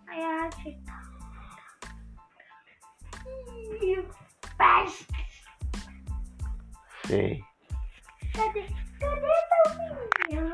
Ai, 0.08 0.20
Ai, 0.24 0.48
achei. 0.48 0.74
E 3.80 4.04
pés. 4.56 5.06
Sei. 7.06 7.40
Cadê? 8.34 8.66
Cadê 8.98 9.26
a 9.26 9.42
tampinha? 9.64 10.46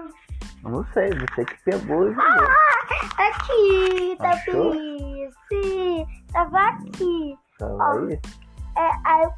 Não 0.63 0.85
sei, 0.93 1.11
você 1.11 1.45
que 1.47 1.63
pegou 1.65 2.11
e. 2.11 2.15
Ah, 2.15 3.27
aqui, 3.29 4.17
tá 4.19 4.31
Achou? 4.31 4.71
tapinha. 4.73 5.31
Sim, 5.49 6.07
tava 6.33 6.61
aqui. 6.61 6.84
Aí? 7.81 8.21
É, 8.77 8.91
aí, 9.09 9.29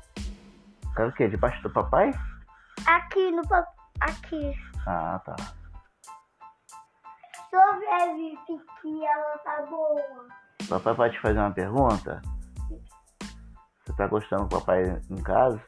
Tava 0.95 1.09
o 1.09 1.13
quê? 1.13 1.29
Debaixo 1.29 1.63
do 1.63 1.71
papai? 1.71 2.11
aqui 2.87 3.31
no 3.33 3.47
pa- 3.49 3.67
aqui. 4.01 4.55
Ah, 4.87 5.21
tá. 5.25 5.37
Sobrevive 7.51 8.65
que 8.81 9.05
ela 9.07 9.39
tá 9.39 9.63
boa. 9.69 10.03
Papai 10.69 10.95
pode 10.95 11.15
te 11.15 11.21
fazer 11.21 11.39
uma 11.39 11.51
pergunta? 11.51 12.23
Você 13.85 13.93
tá 13.97 14.07
gostando 14.07 14.45
do 14.47 14.59
papai 14.59 14.83
em 15.11 15.23
casa? 15.23 15.61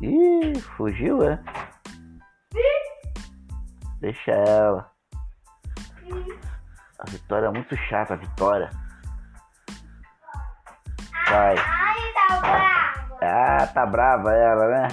Ih, 0.00 0.58
fugiu, 0.76 1.22
é? 1.22 1.42
Deixa 4.00 4.30
ela. 4.30 4.90
A 7.00 7.10
Vitória 7.10 7.46
é 7.46 7.50
muito 7.50 7.76
chata, 7.76 8.14
a 8.14 8.16
Vitória. 8.16 8.70
Vai. 11.30 11.54
Ai, 11.58 12.12
tá 12.14 12.40
brava. 12.40 13.18
Ah, 13.20 13.66
tá 13.66 13.86
brava 13.86 14.32
ela, 14.32 14.68
né? 14.68 14.88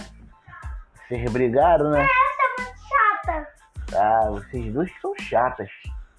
Vocês 1.08 1.32
brigaram, 1.32 1.92
né? 1.92 2.02
É 2.02 2.62
muito 2.62 2.80
chata. 2.90 3.48
Ah, 3.96 4.30
vocês 4.32 4.74
duas 4.74 4.92
são 5.02 5.14
chatas. 5.20 5.70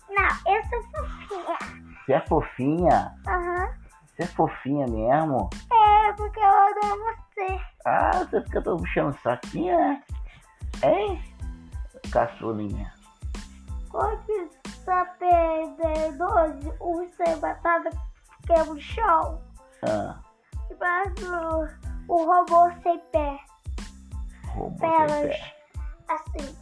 Não, 0.09 0.25
essa 0.25 0.77
é 0.77 0.83
fofinha. 0.83 1.59
Você 2.05 2.13
é 2.13 2.21
fofinha? 2.21 3.15
Aham. 3.27 3.69
Você 4.07 4.23
é 4.23 4.27
fofinha 4.27 4.87
mesmo? 4.87 5.51
É, 5.73 6.13
porque 6.13 6.41
eu 6.41 6.45
adoro 6.45 7.05
você. 7.05 7.61
Ah, 7.85 8.11
você 8.13 8.41
fica 8.43 8.63
todo 8.63 8.83
puxando 8.83 9.15
o 9.15 9.19
saquinho, 9.19 9.77
né? 9.77 10.03
Hein? 10.83 11.23
Caçulinha. 12.11 12.93
Quando 13.91 14.23
você 14.65 15.05
perder 15.19 16.13
12, 16.17 16.73
você 16.79 17.37
batata 17.37 17.91
quebra 18.47 18.73
o 18.73 18.81
chão. 18.81 19.46
Ah, 19.83 20.21
faz 20.79 21.13
o, 21.23 22.13
o 22.13 22.25
robô 22.25 22.71
sem 22.83 22.99
pé. 23.13 23.39
sem 24.55 24.79
Pelas. 24.79 25.11
pé. 25.11 25.57
Assim. 26.09 26.57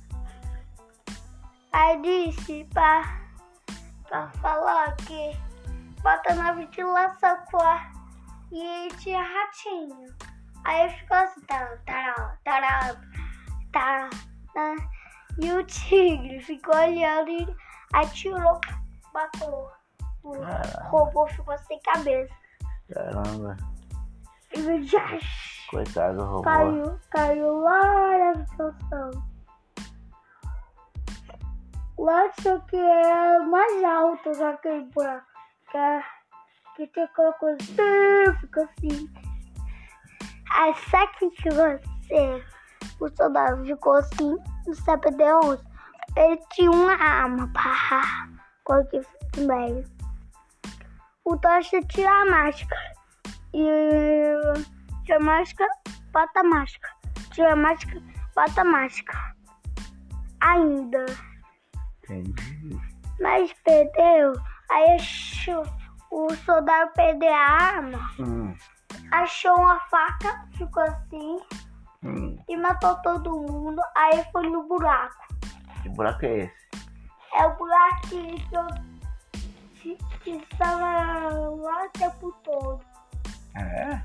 Aí 1.73 2.01
disse 2.03 2.65
pra, 2.73 3.21
pra 4.09 4.29
falar 4.41 4.95
que 4.97 5.37
bota 6.03 6.35
na 6.35 6.53
ventilação 6.53 7.37
com 7.51 7.59
a, 7.59 7.93
e 8.53 8.89
tinha 8.99 9.23
ratinho. 9.23 10.15
Aí 10.65 10.89
ficou 10.91 11.17
assim, 11.17 11.41
tará, 11.43 11.77
tará, 11.85 12.39
tará, 12.45 12.97
tará, 13.73 14.11
né? 14.55 14.77
E 15.43 15.53
o 15.53 15.65
tigre 15.65 16.41
ficou 16.41 16.77
olhando 16.77 17.31
e 17.31 17.57
atirou, 17.93 18.61
matou. 19.13 19.73
O 20.23 20.33
robô 20.91 21.27
ficou 21.27 21.59
sem 21.59 21.79
cabeça. 21.81 22.35
Caramba, 22.93 23.57
coitado 25.71 26.19
do 26.19 26.25
robô. 26.25 26.43
caiu, 26.43 26.99
caiu 27.11 27.59
lá 27.61 27.83
na 27.83 28.31
habitação. 28.31 29.11
Lá 31.99 32.31
só 32.41 32.59
que 32.61 32.77
é 32.77 33.39
mais 33.41 33.85
alto 33.85 34.31
buraco. 34.93 35.27
Que, 35.71 35.79
é, 35.79 36.03
que 36.77 36.87
tem 36.89 37.05
aquela 37.05 37.33
coisa. 37.35 37.59
ah, 37.81 38.41
Fica 38.41 38.65
assim. 38.65 39.09
Aí 40.51 40.75
sabe 40.91 41.13
o 41.23 41.31
que 41.31 41.51
você? 41.51 42.45
O 43.01 43.09
soldado 43.17 43.65
ficou 43.65 43.95
assim, 43.95 44.37
de 45.11 45.25
onde. 45.45 45.63
Ele 46.17 46.41
tinha 46.53 46.71
uma 46.71 46.93
arma 46.93 47.51
coloquei 48.65 49.03
no 49.37 49.47
meio. 49.47 49.94
O 51.25 51.37
Tocha 51.39 51.81
tira 51.89 52.11
a 52.11 52.27
máscara. 52.27 52.93
E 53.53 53.67
tira 55.05 55.19
a 55.19 55.21
máscara, 55.21 55.71
bota 56.13 56.41
a 56.41 56.45
máscara. 56.45 56.95
Tira 57.33 57.53
a 57.53 57.57
máscara, 57.57 58.03
bota 58.35 58.61
a 58.61 58.65
máscara. 58.65 59.35
Ainda. 60.41 61.05
Entendi. 62.05 62.79
Mas 63.21 63.53
perdeu. 63.65 64.33
Aí 64.71 64.97
achou, 64.97 65.65
o 66.11 66.35
soldado 66.45 66.91
perdeu 66.95 67.33
a 67.33 67.39
arma. 67.39 67.99
Hum, 68.19 68.55
Achou 69.13 69.55
uma 69.57 69.79
faca, 69.89 70.47
ficou 70.57 70.83
assim. 70.83 71.39
hum. 72.03 72.37
E 72.49 72.57
matou 72.57 72.97
todo 73.03 73.31
mundo. 73.31 73.81
Aí 73.97 74.25
foi 74.33 74.49
no 74.51 74.65
buraco. 74.65 75.25
Que 75.83 75.89
buraco 75.91 76.25
é 76.27 76.39
esse? 76.41 76.65
É 77.35 77.47
o 77.47 77.57
buraco 77.57 78.01
que, 78.09 78.49
estava 80.27 81.31
lá 81.51 81.85
o 81.85 81.91
tempo 81.91 82.33
todo. 82.43 82.81
É? 83.55 84.03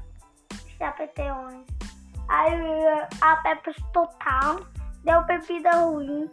Chapeteões. 0.78 1.66
Aí 2.28 2.54
a 3.22 3.36
Peppa 3.38 3.72
total 3.92 4.60
deu 5.04 5.24
bebida 5.26 5.72
ruim. 5.72 6.30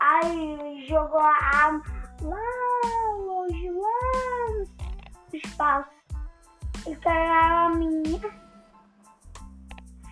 Aí 0.00 0.86
jogou 0.88 1.20
a 1.20 1.36
arma 1.54 1.82
lá 2.22 3.16
longe, 3.16 3.70
lá 3.70 4.50
no 5.30 5.36
espaço. 5.36 5.90
E 6.86 6.96
caiu 6.96 7.32
a 7.32 7.68
minha. 7.70 8.20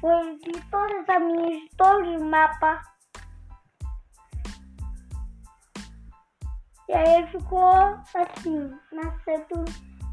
Foi 0.01 0.39
de 0.39 0.61
todas 0.71 1.09
as 1.09 1.23
minhas, 1.23 1.63
de 1.63 1.77
todos 1.77 2.17
os 2.17 2.23
mapas. 2.23 2.96
E 6.89 6.93
aí 6.93 7.27
ficou 7.29 7.69
assim, 8.15 8.71
nascendo 8.93 9.65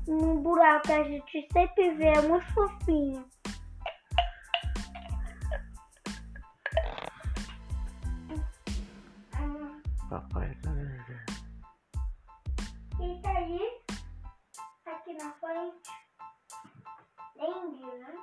num 0.07 0.41
buraco 0.41 0.87
que 0.87 0.93
a 0.93 1.03
gente 1.03 1.47
sempre 1.51 1.93
vê, 1.95 2.07
é 2.07 2.21
muito 2.21 2.45
fofinho. 2.53 3.25
Papai. 10.09 10.57
E 12.99 13.21
daí, 13.21 13.59
aqui 14.85 15.13
na 15.13 15.31
frente, 15.33 15.89
lindo, 17.35 17.87
né? 17.97 18.13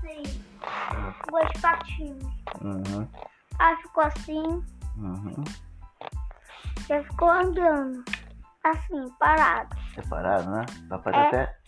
Assim, 0.00 0.22
dois 1.30 1.50
patinhos. 1.60 2.24
Uhum, 2.60 3.08
Aí 3.58 3.76
ficou 3.76 4.04
assim, 4.04 4.64
uhum. 4.96 5.44
já 6.88 7.02
ficou 7.04 7.30
andando. 7.30 8.04
Assim, 8.64 9.08
parado. 9.18 9.76
Separado, 9.94 10.50
né? 10.50 10.66
Papai 10.88 11.14
É. 11.14 11.16
tá 11.16 11.28
até. 11.28 11.58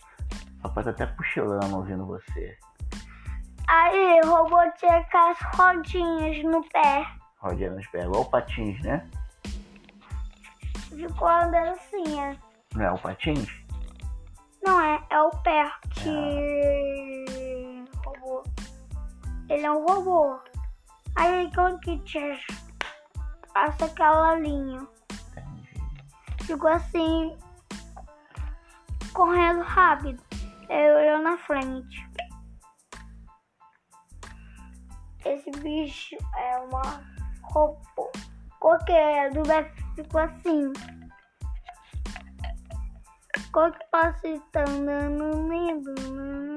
Papai 0.61 0.83
tá 0.83 0.89
até 0.91 1.05
cochilando 1.07 1.75
ouvindo 1.75 2.05
você. 2.05 2.57
Aí 3.67 4.21
o 4.23 4.29
robô 4.29 4.59
tinha 4.77 4.97
aquelas 4.97 5.37
rodinhas 5.55 6.43
no 6.43 6.63
pé. 6.69 7.05
Rodinha 7.39 7.71
nos 7.71 7.87
pés, 7.87 8.05
igual 8.05 8.21
o 8.21 8.29
patins, 8.29 8.79
né? 8.83 9.09
Ficou 10.89 11.27
andando 11.27 11.71
assim, 11.71 12.19
é. 12.21 12.37
Não 12.75 12.85
é 12.85 12.91
o 12.91 12.97
patins? 12.99 13.49
Não 14.63 14.79
é, 14.79 15.03
é 15.09 15.21
o 15.21 15.29
pé 15.41 15.71
que. 15.91 16.09
Ele 19.53 19.67
é 19.67 19.71
um 19.71 19.85
robô. 19.85 20.39
Aí 21.15 21.51
que 21.83 21.99
tinha. 21.99 22.39
Passa 23.53 23.85
aquela 23.85 24.33
linha. 24.39 24.87
Ficou 26.41 26.71
assim. 26.71 27.37
Correndo 29.13 29.61
rápido. 29.61 30.23
Eu 30.67 30.97
eu 30.97 31.21
na 31.21 31.37
frente. 31.37 32.09
Esse 35.23 35.51
bicho 35.51 36.17
é 36.35 36.57
uma 36.57 37.03
robô. 37.43 38.11
Qualquer 38.59 39.29
do 39.33 39.43
Bef 39.43 39.69
ficou 39.95 40.21
assim. 40.21 40.73
Qual 43.51 43.71
que 43.71 43.85
passa 43.91 44.39
tá 44.51 44.63
andando, 44.67 45.47
lembro. 45.47 46.52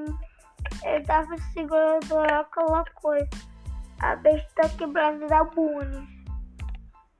Ele 0.87 1.03
tava 1.05 1.37
segurando 1.53 2.19
aquela 2.19 2.83
coisa. 2.95 3.29
A 3.99 4.15
besta 4.15 4.69
quebrada 4.77 5.25
da 5.27 5.43
Bunny. 5.43 6.07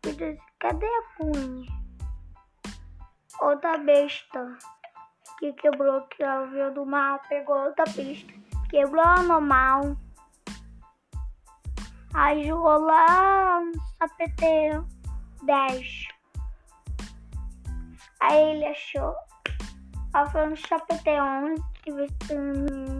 Eu 0.03 0.13
disse, 0.13 0.41
cadê 0.60 0.86
a 0.86 1.23
Bunny? 1.23 1.77
outra 3.39 3.77
besta 3.77 4.58
que 5.39 5.53
quebrou, 5.53 6.01
que 6.08 6.23
ela 6.23 6.45
veio 6.47 6.73
do 6.73 6.86
mal, 6.86 7.19
pegou 7.30 7.56
outra 7.56 7.86
pista, 7.86 8.34
quebrou 8.69 9.03
a 9.03 9.21
normal. 9.21 9.95
Aí 12.13 12.47
jogou 12.47 12.80
lá 12.80 13.62
no 13.62 13.73
sapeteiro 13.99 14.88
10. 15.43 16.08
Aí 18.21 18.43
ele 18.51 18.65
achou. 18.65 19.13
Ela 20.13 20.25
foi 20.32 20.47
no 20.47 20.58
sapeteiro 20.58 21.23
11 21.23 21.63
que 21.84 21.91
hum, 21.91 22.96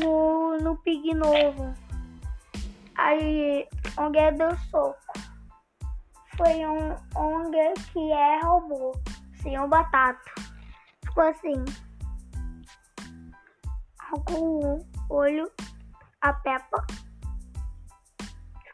no, 0.00 0.58
no 0.58 0.76
pig 0.78 1.14
novo. 1.14 1.74
Aí 2.96 3.68
onde 3.98 4.30
deu 4.32 4.56
soco. 4.70 5.12
Foi 6.36 6.66
um 6.66 6.96
onde 7.16 7.74
que 7.92 8.12
é 8.12 8.40
robô, 8.40 8.92
sem 9.42 9.58
o 9.58 9.68
batata. 9.68 10.32
Ficou 11.04 11.24
assim. 11.24 11.64
Com 14.26 14.74
o 14.74 14.86
olho 15.10 15.50
a 16.22 16.32
Peppa 16.32 16.86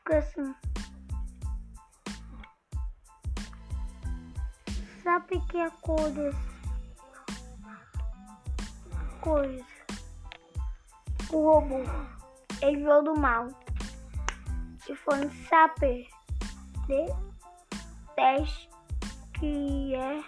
ficou 0.05 0.19
assim. 0.19 0.55
Sabe 5.03 5.41
que 5.49 5.61
a 5.61 5.71
cor 5.71 6.13
coisa? 9.21 9.74
O 11.35 11.51
robô. 11.51 11.83
Ele 12.63 12.85
veio 12.85 13.03
do 13.03 13.19
mal. 13.19 13.49
E 14.89 14.95
foi 14.95 15.27
um 15.27 15.31
saber 15.49 16.07
de 16.87 17.07
10 18.15 18.69
que 19.33 19.97
é 19.97 20.23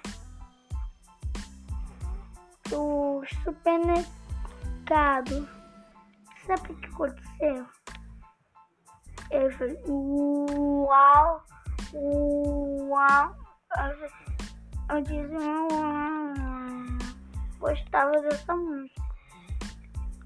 do 2.68 3.22
supermercado. 3.44 5.48
Sabe 6.44 6.72
o 6.72 6.76
que 6.76 6.88
aconteceu? 6.88 7.64
Eu 9.30 9.52
falei, 9.52 9.78
uau, 9.86 11.44
uau. 11.94 13.36
Eu 14.90 15.02
disse, 15.02 15.36
uau. 15.36 15.68
Gostava 17.60 18.20
dessa 18.22 18.56
música. 18.56 19.05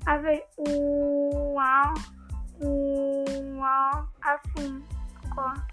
Falei, 0.05 0.43
uau, 0.59 1.95
uau. 3.57 4.09
Assim, 4.23 4.85
agora. 5.31 5.67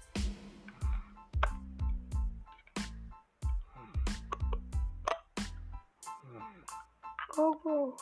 Google 7.34 7.96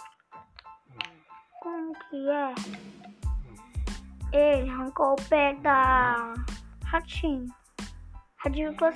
como 1.66 1.92
que 1.94 2.30
é? 2.30 2.54
Ele 4.32 4.70
arrancou 4.70 5.14
o 5.14 5.28
pé 5.28 5.54
da 5.54 6.32
ratinho. 6.84 7.52
Ratinho 8.36 8.70
ficou 8.70 8.88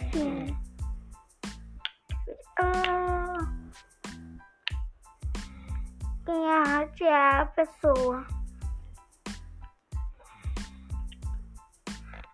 é 7.04 7.40
a 7.40 7.46
pessoa. 7.46 8.26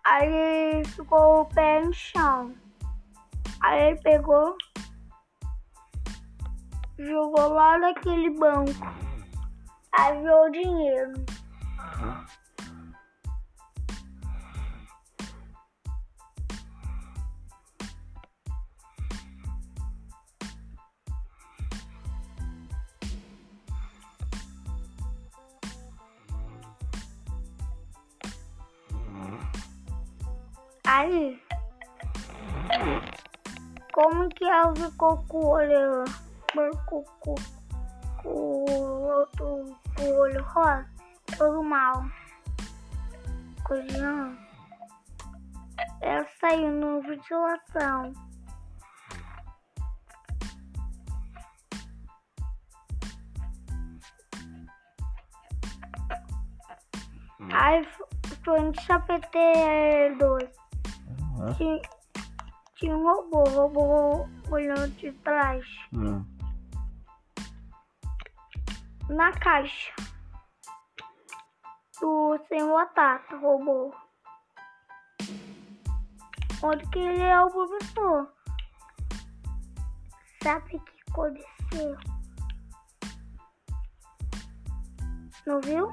Aí 0.05 0.85
ficou 0.85 1.41
o 1.41 1.45
pé 1.45 1.83
no 1.83 1.93
chão. 1.93 2.55
Aí 3.61 3.87
ele 3.87 4.01
pegou, 4.01 4.55
jogou 6.97 7.49
lá 7.49 7.77
naquele 7.77 8.29
banco. 8.29 8.71
Aí 9.91 10.21
viu 10.21 10.41
o 10.41 10.49
dinheiro. 10.49 11.13
Ela 34.57 34.75
ficou 34.75 35.17
com 35.27 35.37
o 35.37 35.47
olho 35.49 36.05
branco? 36.53 37.05
o 38.25 38.65
outro 39.03 39.77
o 39.99 40.19
olho 40.19 40.43
rosa, 40.43 40.85
todo 41.37 41.63
mal. 41.63 42.03
Cozinhando. 43.63 44.37
Ela 46.01 46.25
saiu 46.39 46.71
no 46.71 47.01
ventilação. 47.01 48.13
Hum. 57.39 57.49
Aí 57.51 57.87
foi 58.43 58.59
no 58.61 58.81
chapeteiro 58.81 60.17
2. 60.17 60.49
Uhum. 61.59 61.81
Tinha, 62.77 62.95
um 62.95 63.03
robô, 63.03 63.43
robô 63.43 64.27
olhando 64.51 64.89
de 64.97 65.11
trás. 65.11 65.65
Uhum 65.93 66.37
na 69.09 69.31
caixa 69.31 69.93
do 72.01 72.37
sem 72.47 72.65
batata 72.67 73.37
robô. 73.37 73.93
Onde 76.61 76.87
que 76.89 76.99
ele 76.99 77.23
é 77.23 77.39
o 77.39 77.49
professor? 77.49 78.33
Sabe 80.43 80.75
o 80.75 80.79
que 80.79 80.91
aconteceu? 81.09 81.97
Não 85.45 85.61
viu? 85.61 85.89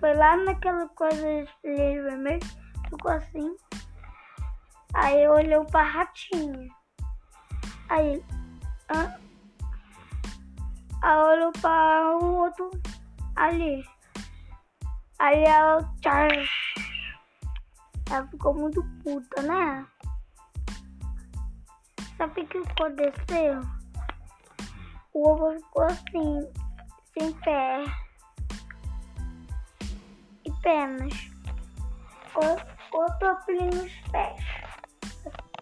Foi 0.00 0.14
lá 0.14 0.36
naquela 0.36 0.88
coisa 0.88 1.44
de 1.62 2.00
vermelho, 2.02 2.40
ficou 2.90 3.12
assim. 3.12 3.56
Aí 4.94 5.26
olhou 5.28 5.64
pra 5.66 5.82
ratinha. 5.82 6.68
Aí, 7.88 8.24
ah, 8.88 9.18
Aí 11.02 11.18
olhou 11.18 11.52
para 11.60 12.16
o 12.16 12.34
outro 12.36 12.70
ali. 13.36 13.84
Aí 15.18 15.44
ela. 15.44 15.94
Ela 18.10 18.26
ficou 18.28 18.54
muito 18.54 18.82
puta, 19.02 19.42
né? 19.42 19.86
Sabe 22.16 22.40
o 22.40 22.46
que 22.46 22.58
aconteceu? 22.58 23.60
O 25.12 25.28
ovo 25.28 25.54
ficou 25.56 25.84
assim, 25.84 26.40
sem 27.12 27.32
pé 27.40 27.84
e 30.44 30.52
pernas. 30.62 31.30
Outro 32.34 33.36
nos 33.56 33.92
pés. 34.10 34.53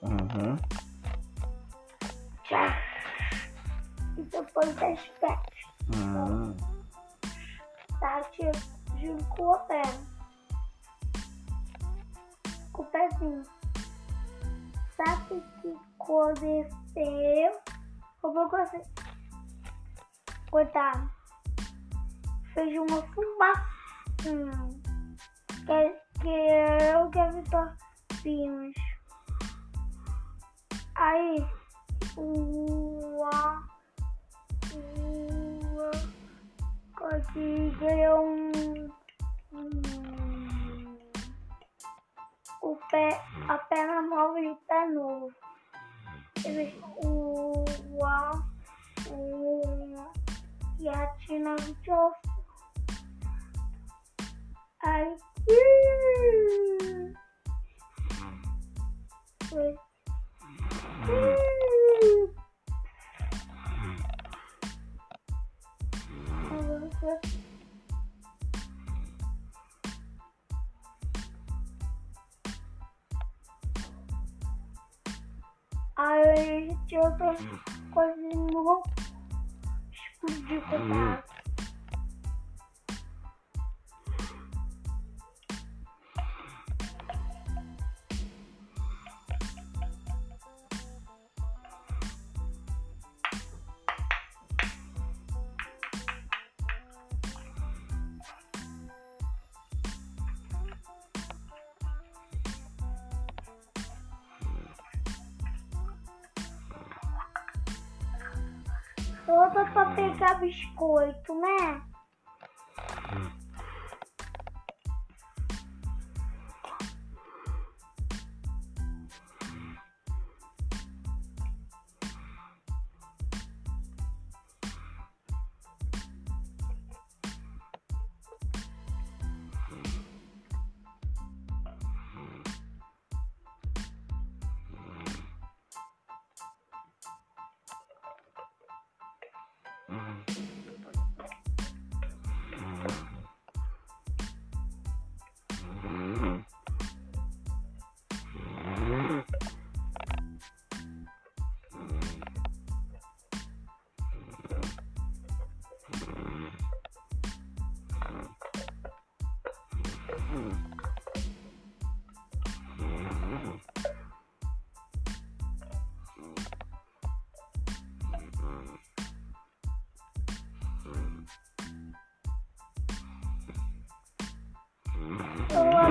Uhum. 0.03 0.57
Tchau 2.45 2.93
e 4.17 4.23
depois 4.23 4.75
das 4.77 5.01
pés. 5.21 5.39
Hum. 5.95 6.57
Tá, 8.01 8.23
junto 9.01 9.25
com 9.27 9.51
o 9.51 9.59
pé. 9.61 9.83
Com 12.73 12.83
o 12.83 12.87
pezinho. 12.87 13.43
Sabe 14.97 15.43
que 15.61 15.77
aconteceu? 16.01 17.61
Como 18.21 18.49
você. 18.49 18.83
Coitado. 20.51 21.11
Fez 22.55 22.77
uma 22.77 23.03
fumaça. 23.03 23.67
Hum. 24.27 24.69
Que, 25.67 26.21
que 26.21 26.29
eu 26.29 27.11
que 27.11 27.19
a 27.19 27.31
Vitor 27.31 27.77
vimos. 28.23 28.92
Aí. 30.95 31.47
Uau 32.17 33.73
conseguiram 37.03 38.25
um, 39.53 40.99
o 42.63 42.77
pé, 42.91 43.21
a 43.49 43.59
perna 43.59 44.03
nova 44.03 44.41
e 44.41 44.49
o 44.49 44.57
pé 44.69 44.87
novo. 44.87 45.33
Eles, 46.45 46.75
o, 47.05 47.65
o, 49.11 50.13
e 50.79 50.89
a 50.89 51.07
Tina 51.19 51.57
Vitoff. 51.57 52.17
Aí, 54.85 55.17
foi 59.49 59.79
Bye. 77.39 77.62
Outra 109.29 109.65
pra 109.67 109.87
pegar 109.95 110.35
biscoito, 110.41 111.35
né? 111.35 111.92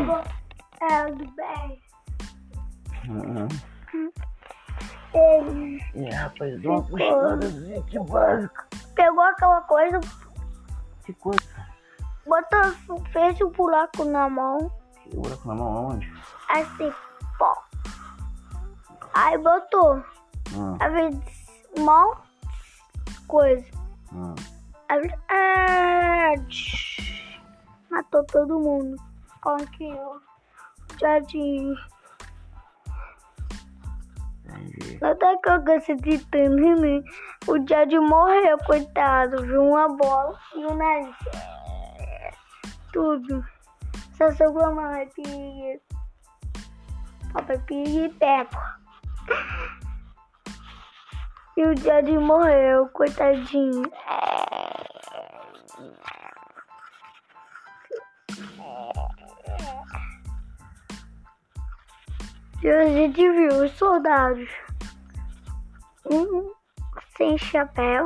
Amo 0.01 0.23
é 0.81 1.11
do 1.11 1.31
bem. 1.31 1.81
Uhum. 3.07 3.47
Ele 5.13 5.81
É, 5.95 6.09
rapaz, 6.15 6.61
deu 6.61 6.71
uma 6.71 6.83
cochiladazinha 6.83 7.83
que 7.83 7.99
básica. 7.99 8.67
pegou 8.95 9.21
aquela 9.23 9.61
coisa, 9.61 9.99
Que 11.05 11.13
coisa? 11.13 11.41
botou, 12.25 13.03
fez 13.11 13.39
um 13.41 13.49
buraco 13.49 14.05
na 14.05 14.29
mão, 14.29 14.71
Que 15.03 15.15
buraco 15.15 15.47
na 15.47 15.55
mão 15.55 15.87
onde? 15.89 16.11
assim, 16.49 16.93
pó. 17.37 17.53
Aí 19.13 19.37
botou, 19.37 20.03
Hum, 20.53 20.77
a 20.79 21.81
mão, 21.81 22.15
coisa. 23.27 23.65
hum. 24.13 24.35
Aí, 24.89 25.09
ah, 25.29 26.33
tch, 26.47 27.39
matou 27.89 28.23
todo 28.25 28.59
mundo. 28.59 28.95
Olha 29.45 29.63
aqui, 29.63 29.91
ó. 29.93 30.19
Jardim. 30.99 31.75
Entendi. 34.45 34.99
Até 35.03 35.37
que 35.37 35.49
eu 35.49 35.61
gostei 35.63 35.95
de 35.95 36.19
tanto, 36.25 36.81
né? 36.81 37.03
O 37.47 37.67
Jade 37.67 37.99
morreu, 37.99 38.57
coitado. 38.59 39.43
Viu 39.43 39.63
uma 39.63 39.89
bola 39.89 40.37
e 40.55 40.65
o 40.65 40.75
nariz. 40.75 41.15
Tudo. 42.93 43.43
Só 44.17 44.31
sobrou 44.31 44.71
uma 44.71 45.05
piga. 45.15 45.81
Papai 47.33 47.57
e 47.69 48.09
peco. 48.09 48.61
E 51.57 51.65
o 51.65 51.77
Jade 51.77 52.17
morreu, 52.17 52.87
coitadinho. 52.89 53.91
E 62.63 62.69
a 62.69 62.85
gente 62.85 63.17
viu 63.17 63.63
os 63.63 63.71
soldados. 63.71 64.49
Um 66.09 66.51
sem 67.17 67.37
chapéu 67.37 68.05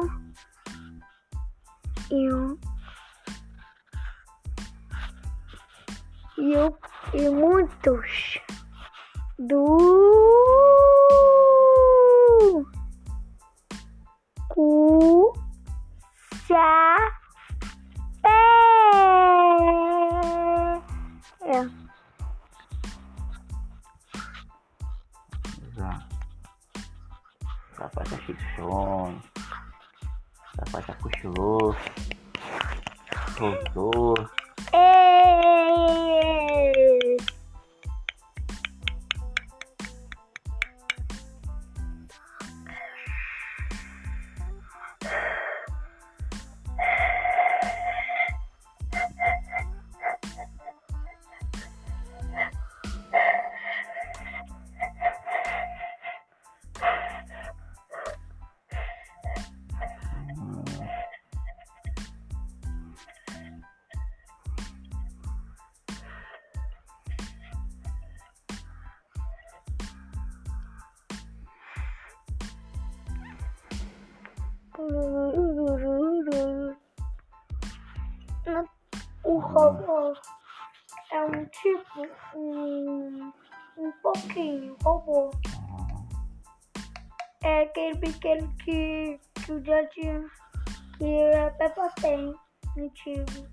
e 2.12 2.34
um 2.34 2.58
e, 6.38 6.58
um, 6.58 6.74
e 7.14 7.30
muitos 7.30 8.40
do 9.40 9.76
cu 14.50 15.34
cheio 28.26 28.38
de 28.38 28.56
sono. 28.56 29.22
Rapaz 30.58 30.86
tá 30.86 30.94
cochilou. 30.96 31.76
Voltou. 33.38 34.16
Aquele 87.76 87.98
pequeno 87.98 88.56
que, 88.64 89.20
que 89.44 89.52
o 89.52 89.64
Jardim, 89.66 90.26
que 90.98 91.34
a 91.36 91.52
Peppa 91.52 91.92
tem, 92.00 92.34
antigo. 92.78 93.50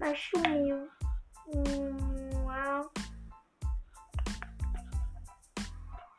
Mas 0.00 0.18
sumiu. 0.18 0.88
Hum, 1.48 2.48
ah. 2.48 2.82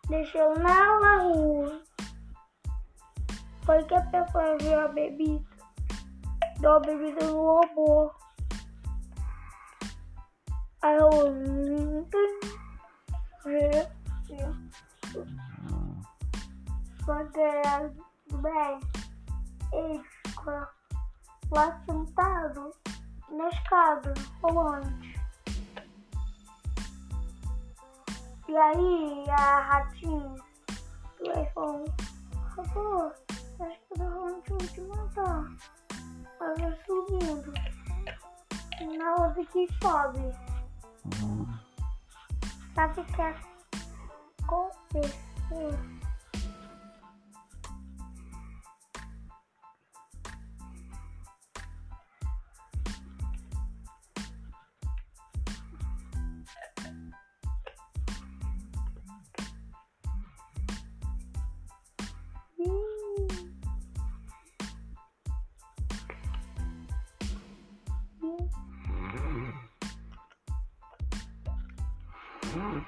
Deixou 0.10 0.54
na 0.60 1.18
rua. 1.24 1.82
Foi 3.66 3.84
que 3.84 3.96
a 3.96 4.02
Peppa 4.02 4.58
viu 4.62 4.80
a 4.80 4.88
bebida. 4.90 5.44
Deu 6.60 6.74
a 6.74 6.80
bebida 6.82 7.26
no 7.26 7.62
robô. 7.62 8.12
Aí 10.84 10.98
eu. 10.98 11.34
Ficou 20.26 20.54
lá 21.52 21.82
sentado 21.86 22.72
na 23.30 23.50
escada 23.50 24.14
rolante. 24.42 25.20
E 28.48 28.56
aí 28.56 29.26
a 29.30 29.60
ratinha 29.60 30.36
vai 31.26 31.46
falar, 31.52 31.84
pô, 32.74 33.12
acho 33.60 33.80
que 33.88 34.02
eu 34.02 34.10
vou 34.10 34.58
te 34.58 34.82
matar. 34.82 35.44
Aí 36.40 36.56
vai 36.62 36.80
subindo. 36.86 37.54
Na 38.98 39.16
hora 39.16 39.46
que 39.46 39.68
sobe. 39.82 40.24
Sabe 42.76 43.02
o 43.02 43.06
que 43.06 43.22
aconteceu? 44.44 46.03
Uhum. 72.54 72.86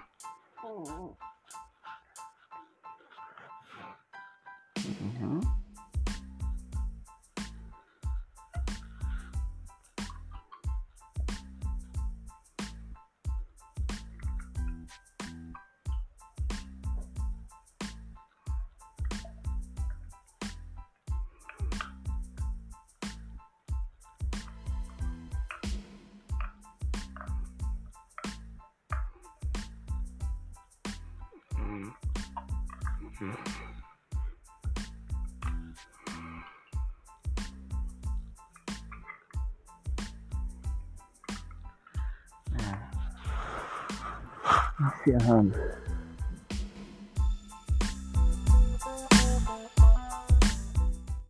Encerrando. 44.80 45.85